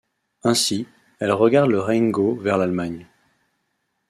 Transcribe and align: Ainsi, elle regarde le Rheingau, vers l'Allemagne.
Ainsi, 0.43 0.87
elle 1.19 1.31
regarde 1.31 1.69
le 1.69 1.79
Rheingau, 1.79 2.33
vers 2.33 2.57
l'Allemagne. 2.57 3.05